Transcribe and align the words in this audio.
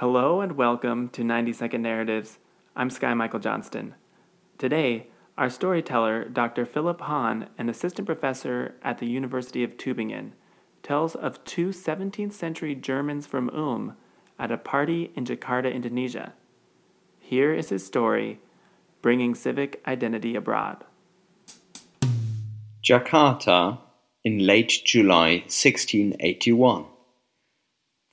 Hello 0.00 0.42
and 0.42 0.58
welcome 0.58 1.08
to 1.08 1.24
90 1.24 1.54
Second 1.54 1.80
Narratives. 1.80 2.36
I'm 2.76 2.90
Sky 2.90 3.14
Michael 3.14 3.40
Johnston. 3.40 3.94
Today, 4.58 5.06
our 5.38 5.48
storyteller, 5.48 6.26
Dr. 6.26 6.66
Philip 6.66 7.00
Hahn, 7.00 7.48
an 7.56 7.70
assistant 7.70 8.04
professor 8.04 8.74
at 8.82 8.98
the 8.98 9.06
University 9.06 9.64
of 9.64 9.78
Tübingen, 9.78 10.32
tells 10.82 11.14
of 11.14 11.42
two 11.44 11.68
17th 11.68 12.34
century 12.34 12.74
Germans 12.74 13.26
from 13.26 13.48
Ulm 13.48 13.96
at 14.38 14.52
a 14.52 14.58
party 14.58 15.12
in 15.16 15.24
Jakarta, 15.24 15.72
Indonesia. 15.72 16.34
Here 17.18 17.54
is 17.54 17.70
his 17.70 17.86
story 17.86 18.38
Bringing 19.00 19.34
Civic 19.34 19.80
Identity 19.86 20.36
Abroad. 20.36 20.84
Jakarta 22.84 23.78
in 24.22 24.40
late 24.40 24.82
July 24.84 25.36
1681. 25.46 26.84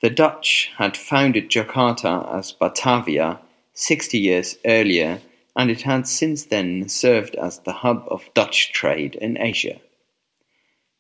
The 0.04 0.09
Dutch 0.09 0.70
had 0.75 0.97
founded 0.97 1.49
Jakarta 1.49 2.29
as 2.38 2.52
Batavia 2.52 3.39
60 3.73 4.17
years 4.20 4.57
earlier 4.66 5.21
and 5.55 5.71
it 5.71 5.84
had 5.84 6.09
since 6.09 6.44
then 6.44 6.89
served 6.89 7.35
as 7.35 7.59
the 7.59 7.71
hub 7.71 8.03
of 8.09 8.30
Dutch 8.34 8.73
trade 8.73 9.16
in 9.16 9.38
Asia. 9.39 9.80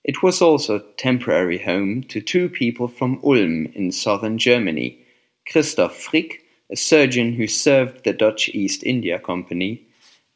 It 0.05 0.23
was 0.23 0.41
also 0.41 0.79
temporary 0.95 1.57
home 1.57 2.03
to 2.03 2.21
two 2.21 2.47
people 2.47 2.87
from 2.87 3.19
Ulm 3.25 3.65
in 3.75 3.91
southern 3.91 4.37
Germany, 4.37 4.99
Christoph 5.51 5.97
Frick, 5.97 6.41
a 6.71 6.77
surgeon 6.77 7.33
who 7.33 7.45
served 7.45 8.05
the 8.05 8.13
Dutch 8.13 8.47
East 8.53 8.83
India 8.85 9.19
Company, 9.19 9.85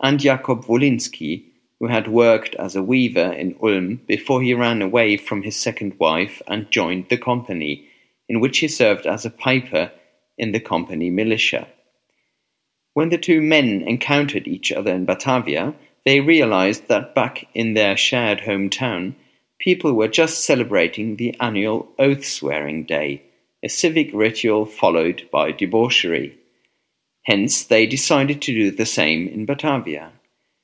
and 0.02 0.20
Jakob 0.20 0.66
Wolinski, 0.66 1.46
who 1.80 1.88
had 1.88 2.10
worked 2.10 2.54
as 2.56 2.76
a 2.76 2.84
weaver 2.84 3.32
in 3.32 3.56
Ulm 3.64 4.02
before 4.08 4.42
he 4.42 4.54
ran 4.54 4.82
away 4.82 5.16
from 5.16 5.44
his 5.44 5.56
second 5.56 5.98
wife 6.00 6.42
and 6.48 6.70
joined 6.70 7.08
the 7.08 7.18
company 7.18 7.88
in 8.30 8.40
which 8.40 8.60
he 8.60 8.68
served 8.68 9.06
as 9.06 9.26
a 9.26 9.30
piper 9.30 9.92
in 10.38 10.52
the 10.52 10.60
company 10.60 11.10
militia. 11.10 11.68
When 12.94 13.10
the 13.10 13.18
two 13.18 13.42
men 13.42 13.84
encountered 13.84 14.48
each 14.48 14.72
other 14.72 14.92
in 14.92 15.06
Batavia, 15.06 15.76
they 16.06 16.20
realized 16.20 16.88
that 16.88 17.14
back 17.14 17.48
in 17.54 17.74
their 17.74 17.98
shared 17.98 18.40
hometown, 18.40 19.16
people 19.60 19.94
were 19.94 20.08
just 20.08 20.46
celebrating 20.46 21.16
the 21.16 21.36
annual 21.40 21.90
oath 22.00 22.26
swearing 22.26 22.86
day, 22.86 23.24
a 23.64 23.70
civic 23.70 24.10
ritual 24.14 24.66
followed 24.66 25.28
by 25.32 25.52
debauchery. 25.52 26.38
Hence, 27.24 27.64
they 27.66 27.86
decided 27.86 28.42
to 28.44 28.54
do 28.54 28.72
the 28.72 28.86
same 28.86 29.28
in 29.28 29.46
Batavia. 29.46 30.12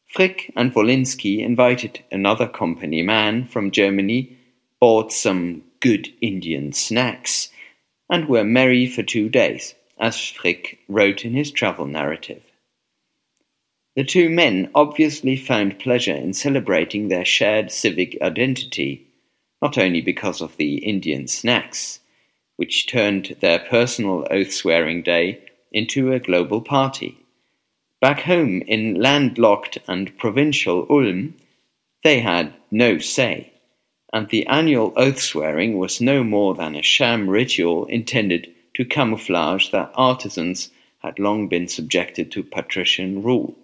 Frick 0.07 0.51
and 0.55 0.73
Wolinski 0.73 1.39
invited 1.39 2.03
another 2.11 2.47
company 2.47 3.01
man 3.01 3.45
from 3.45 3.71
Germany, 3.71 4.37
bought 4.79 5.11
some 5.11 5.63
good 5.81 6.07
Indian 6.21 6.71
snacks, 6.71 7.49
and 8.13 8.29
were 8.29 8.43
merry 8.43 8.85
for 8.85 9.01
two 9.01 9.27
days, 9.27 9.73
as 9.99 10.29
Frick 10.29 10.77
wrote 10.87 11.25
in 11.25 11.33
his 11.33 11.49
travel 11.49 11.87
narrative. 11.87 12.43
The 13.95 14.03
two 14.03 14.29
men 14.29 14.69
obviously 14.75 15.35
found 15.35 15.79
pleasure 15.79 16.13
in 16.13 16.33
celebrating 16.33 17.07
their 17.07 17.25
shared 17.25 17.71
civic 17.71 18.21
identity, 18.21 19.07
not 19.63 19.79
only 19.79 19.99
because 19.99 20.41
of 20.41 20.57
the 20.57 20.75
Indian 20.75 21.27
snacks, 21.27 22.01
which 22.55 22.85
turned 22.85 23.35
their 23.41 23.57
personal 23.57 24.27
oath 24.29 24.53
swearing 24.53 25.01
day 25.01 25.43
into 25.71 26.13
a 26.13 26.19
global 26.19 26.61
party. 26.61 27.17
Back 27.99 28.19
home 28.19 28.61
in 28.67 28.93
landlocked 28.93 29.79
and 29.87 30.15
provincial 30.19 30.85
Ulm, 30.87 31.33
they 32.03 32.19
had 32.19 32.53
no 32.69 32.99
say 32.99 33.52
and 34.13 34.29
the 34.29 34.45
annual 34.45 34.93
oath-swearing 34.95 35.77
was 35.77 35.99
no 35.99 36.23
more 36.23 36.53
than 36.53 36.75
a 36.75 36.83
sham 36.83 37.27
ritual 37.27 37.85
intended 37.87 38.47
to 38.75 38.85
camouflage 38.85 39.69
that 39.71 39.91
artisans 39.95 40.69
had 40.99 41.17
long 41.17 41.47
been 41.47 41.67
subjected 41.67 42.31
to 42.31 42.43
patrician 42.43 43.23
rule. 43.23 43.57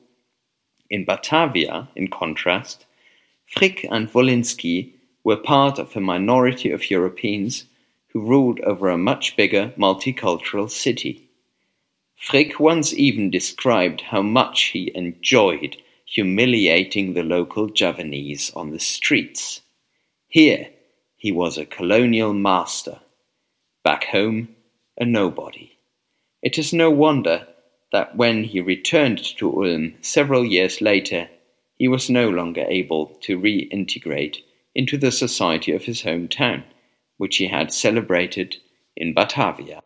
In 0.89 1.05
Batavia, 1.05 1.87
in 1.95 2.07
contrast, 2.07 2.85
Frick 3.45 3.85
and 3.89 4.11
Wolinski 4.11 4.93
were 5.23 5.37
part 5.37 5.77
of 5.77 5.95
a 5.95 6.01
minority 6.01 6.71
of 6.71 6.89
Europeans 6.89 7.65
who 8.07 8.21
ruled 8.21 8.59
over 8.61 8.89
a 8.89 8.97
much 8.97 9.37
bigger 9.37 9.71
multicultural 9.77 10.69
city. 10.69 11.29
Frick 12.17 12.59
once 12.59 12.91
even 12.93 13.29
described 13.29 14.01
how 14.01 14.23
much 14.23 14.63
he 14.73 14.91
enjoyed 14.95 15.77
humiliating 16.05 17.13
the 17.13 17.23
local 17.23 17.67
Javanese 17.67 18.51
on 18.55 18.71
the 18.71 18.79
streets. 18.79 19.61
Here 20.29 20.69
he 21.15 21.31
was 21.31 21.57
a 21.57 21.65
colonial 21.65 22.35
master, 22.35 22.99
back 23.83 24.03
home 24.05 24.49
a 24.95 25.03
nobody. 25.03 25.71
It 26.43 26.59
is 26.59 26.71
no 26.71 26.91
wonder 26.91 27.47
that 27.91 28.15
when 28.15 28.43
he 28.43 28.61
returned 28.61 29.23
to 29.37 29.63
Ulm 29.63 29.95
several 30.01 30.45
years 30.45 30.81
later, 30.81 31.29
he 31.77 31.87
was 31.87 32.11
no 32.11 32.29
longer 32.29 32.63
able 32.69 33.07
to 33.21 33.39
reintegrate 33.39 34.37
into 34.75 34.99
the 34.99 35.11
society 35.11 35.71
of 35.71 35.85
his 35.85 36.03
hometown, 36.03 36.63
which 37.17 37.37
he 37.37 37.47
had 37.47 37.73
celebrated 37.73 38.57
in 38.95 39.15
Batavia. 39.15 39.81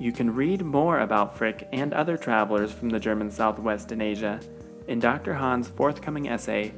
You 0.00 0.10
can 0.10 0.34
read 0.34 0.62
more 0.62 0.98
about 0.98 1.38
Frick 1.38 1.68
and 1.72 1.94
other 1.94 2.16
travelers 2.16 2.72
from 2.72 2.90
the 2.90 2.98
German 2.98 3.30
Southwest 3.30 3.92
in 3.92 4.00
Asia 4.00 4.40
in 4.88 4.98
Dr. 4.98 5.34
Hahn's 5.34 5.68
forthcoming 5.68 6.28
essay, 6.28 6.72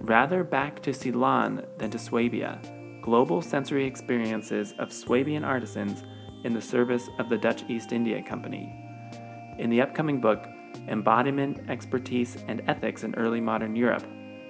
Rather 0.00 0.44
Back 0.44 0.80
to 0.82 0.94
Ceylon 0.94 1.64
Than 1.78 1.90
to 1.90 1.98
Swabia 1.98 2.60
Global 3.02 3.40
Sensory 3.40 3.86
Experiences 3.86 4.74
of 4.78 4.92
Swabian 4.92 5.44
Artisans 5.44 6.04
in 6.44 6.52
the 6.54 6.60
Service 6.60 7.08
of 7.18 7.28
the 7.28 7.38
Dutch 7.38 7.64
East 7.68 7.92
India 7.92 8.22
Company. 8.22 8.72
In 9.58 9.70
the 9.70 9.80
upcoming 9.80 10.20
book, 10.20 10.46
Embodiment, 10.88 11.68
Expertise, 11.68 12.36
and 12.46 12.62
Ethics 12.68 13.04
in 13.04 13.14
Early 13.14 13.40
Modern 13.40 13.74
Europe 13.74 14.04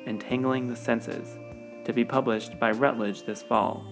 Entangling 0.06 0.69
the 0.69 0.76
Senses, 0.76 1.36
to 1.84 1.92
be 1.92 2.04
published 2.04 2.58
by 2.58 2.70
Routledge 2.70 3.25
this 3.25 3.42
fall. 3.42 3.84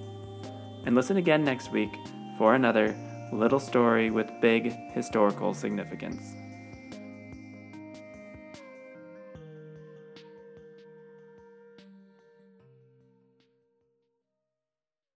And 0.84 0.94
listen 0.94 1.16
again 1.16 1.44
next 1.44 1.72
week 1.72 1.90
for 2.38 2.54
another 2.54 2.96
little 3.32 3.60
story 3.60 4.10
with 4.10 4.30
big 4.40 4.72
historical 4.92 5.54
significance. 5.54 6.34